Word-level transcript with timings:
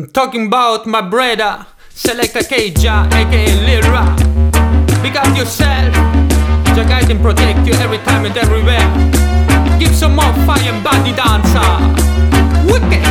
I'm 0.00 0.06
talking 0.06 0.46
about 0.46 0.86
my 0.86 1.02
brother, 1.02 1.66
Selecta 1.92 2.40
Keija, 2.40 3.04
aka 3.12 3.44
Lil 3.66 3.82
Ra. 3.92 4.08
Big 5.02 5.14
up 5.14 5.28
yourself, 5.36 5.92
Jah 6.72 6.88
guide 6.88 7.10
and 7.10 7.20
protect 7.20 7.66
you 7.68 7.74
every 7.84 7.98
time 8.08 8.24
and 8.24 8.34
everywhere. 8.34 8.80
Give 9.78 9.94
some 9.94 10.16
more 10.16 10.32
fire 10.48 10.72
and 10.72 10.82
body 10.82 11.12
dancer. 11.12 11.68
Wicked. 12.64 13.04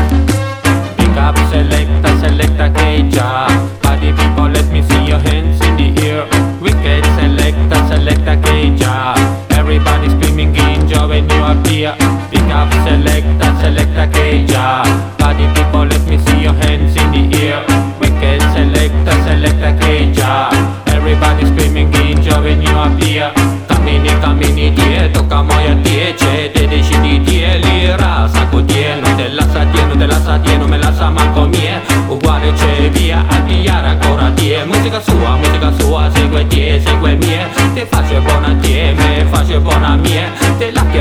Big 0.98 1.14
up 1.14 1.38
selecta, 1.54 2.10
selecta 2.26 2.74
Keija. 2.74 3.46
Party 3.84 4.10
people, 4.10 4.50
let 4.50 4.66
me 4.74 4.82
see 4.82 5.06
your 5.06 5.20
hands 5.20 5.62
in 5.62 5.78
the 5.78 5.94
air. 6.02 6.26
Wicked 6.60 7.06
selecta, 7.22 7.78
selecta 7.86 8.34
Keija. 8.42 9.14
Everybody 9.54 10.10
screaming 10.10 10.56
in 10.56 10.90
joy 10.90 11.08
when 11.08 11.30
you 11.30 11.44
appear. 11.44 11.94
Big 12.32 12.50
up 12.50 12.74
selecta, 12.82 13.49
selecta 13.70 14.08
Keija. 14.10 14.84
Party 15.18 15.46
people, 15.54 15.86
let 15.86 16.04
me 16.10 16.18
see 16.26 16.42
your 16.42 16.54
hands 16.54 16.96
in 16.96 17.12
the 17.12 17.38
air. 17.38 17.62
Wicked 18.02 18.42
selecta, 18.54 19.14
selecta 19.26 19.70
Keija. 19.80 20.50
Everybody 20.88 21.46
screaming 21.46 21.94
in 21.94 22.22
joy 22.22 22.42
when 22.42 22.62
you 22.62 22.76
appear. 22.76 23.32
Cammini, 23.68 24.10
cammini 24.22 24.74
die, 24.74 25.10
tocca 25.12 25.42
moia 25.44 25.74
die, 25.76 26.14
c'è, 26.16 26.52
te 26.52 26.68
decidi 26.68 27.22
die, 27.22 27.60
lira, 27.60 28.28
sacco 28.34 28.62
die, 28.62 29.00
non 29.02 29.16
te 29.16 29.30
la 29.30 29.46
sa 29.52 29.64
die, 29.64 29.86
non 29.86 29.98
te 29.98 30.06
la 30.06 30.20
sa 30.20 30.38
die, 30.38 30.58
non 30.58 30.70
me 30.70 30.78
la 30.78 30.94
sa 30.94 31.10
manco 31.10 31.48
mie, 31.48 31.80
uguale 32.08 32.52
c'è 32.54 32.90
via, 32.90 33.24
a 33.28 33.40
diare 33.40 33.88
ancora 33.88 34.30
die, 34.32 34.64
musica 34.66 35.00
sua, 35.02 35.38
musica 35.38 35.72
sua, 35.80 36.10
segue 36.14 36.46
die, 36.48 36.82
segue 36.86 37.16
mie, 37.16 37.48
te 37.74 37.88
faccio 37.90 38.20
buona 38.22 38.54
die, 38.56 38.94
me 38.94 39.26
faccio 39.32 39.60
buona 39.62 39.96
mie, 39.96 40.30
te 40.58 40.72
la 40.72 40.86
chiarire 40.92 40.99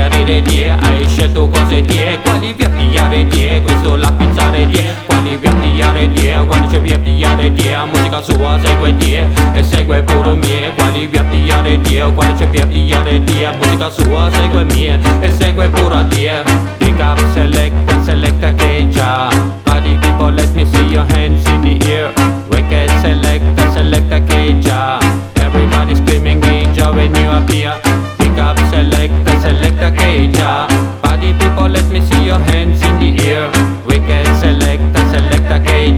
via 5.91 6.07
pigliare 6.07 6.11
die, 6.11 6.45
quando 6.45 6.67
c'è 6.67 6.81
via 6.81 6.99
pigliare 6.99 7.51
die, 7.53 7.77
musica 7.91 8.21
sua, 8.21 8.59
segue 8.63 8.95
die, 8.97 9.27
e 9.53 9.63
segue 9.63 10.03
pure 10.03 10.35
mie, 10.35 10.71
quali 10.75 11.07
via 11.07 11.23
pigliare 11.23 11.79
die, 11.81 12.13
quando 12.13 12.35
c'è 12.35 12.47
via 12.47 12.65
pigliare 12.65 13.23
die, 13.23 13.49
musica 13.57 13.89
sua, 13.89 14.29
segue 14.31 14.63
mie, 14.65 14.99
e 15.21 15.31
segue 15.31 15.67
pure 15.69 16.05
die, 16.09 16.43
pick 16.77 16.99
up, 16.99 17.19
select, 17.33 17.88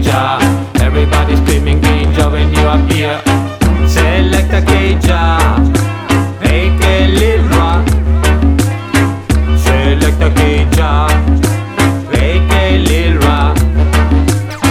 già, 0.02 0.38
everybody 0.80 1.36
screaming 1.36 1.82
in 1.84 2.12
joy 2.12 2.30
when 2.30 2.52
you 2.52 2.68
appear, 2.68 3.22
selecta 3.84 4.60
che 4.62 4.96
già, 5.00 5.60
hey 6.40 6.76
che 6.76 7.06
Lil 7.06 7.40
Rock, 7.48 7.90
selecta 9.54 10.30
che 10.32 10.66
già, 10.70 11.06
hey 12.10 12.46
che 12.46 12.76
Lil 12.76 13.18
Rock. 13.20 13.60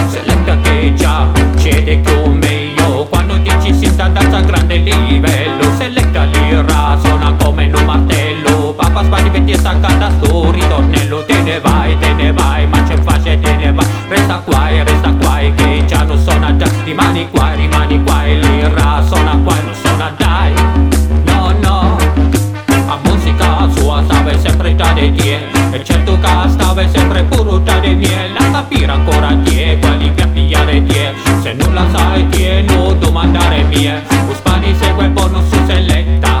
Selecta 0.08 0.56
che 0.60 0.92
già 0.94 1.26
siete 1.56 2.00
come 2.02 2.72
io 2.76 3.04
Quando 3.06 3.36
dici 3.38 3.74
si 3.74 3.86
sta 3.86 4.08
danza 4.08 4.38
a 4.38 4.40
grande 4.42 4.76
livello. 4.76 5.64
Selecta 5.78 6.24
l'ira 6.24 6.98
suona 7.02 7.34
come 7.42 7.70
un 7.72 7.84
martello. 7.84 8.74
Papà 8.74 9.02
sbagli 9.04 9.30
metti 9.30 9.52
e 9.52 9.58
saccata 9.58 10.10
sto 10.10 10.50
ritornello 10.50 10.51
rimani 16.92 17.26
qua, 17.30 17.54
rimani 17.54 18.02
qua 18.02 18.24
e 18.26 18.34
l'ira 18.36 19.02
suona 19.06 19.40
qua 19.42 19.58
e 19.58 19.62
non 19.62 19.74
suona 19.74 20.12
dai. 20.18 20.52
No, 21.24 21.54
no, 21.62 21.96
la 22.86 22.98
musica 23.04 23.66
sua 23.74 24.02
stava 24.04 24.38
sempre 24.38 24.74
già 24.74 24.92
di 24.92 25.10
die 25.12 25.40
e 25.70 25.82
certo 25.82 26.18
che 26.20 26.48
stava 26.48 26.86
sempre 26.88 27.22
pure 27.24 27.62
già 27.62 27.78
di 27.78 27.94
miei, 27.94 28.30
la 28.34 28.50
capire 28.50 28.92
ancora 28.92 29.32
die, 29.32 29.78
quali 29.78 30.12
che 30.12 30.26
pigliare 30.26 30.82
die. 30.82 31.14
Se 31.40 31.54
non 31.54 31.72
la 31.72 31.86
sai 31.94 32.28
die, 32.28 32.60
non 32.60 32.98
domandare 32.98 33.62
mie, 33.62 34.02
Uspani 34.28 34.74
segue 34.78 35.08
buono 35.08 35.42
su 35.50 35.64
seletta, 35.66 36.40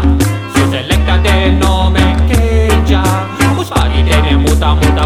su 0.54 0.68
seletta 0.68 1.16
del 1.16 1.52
nome 1.52 2.14
che 2.28 2.68
già, 2.84 3.24
Uspani 3.56 4.04
tiene 4.04 4.36
muta 4.36 4.74
muta 4.74 5.01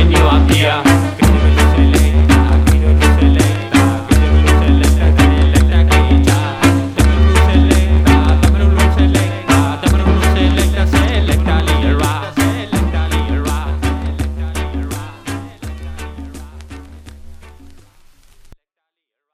When 0.00 0.12
you 0.12 0.26
appear. 0.26 0.89